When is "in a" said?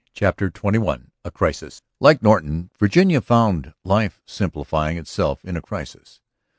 5.45-5.61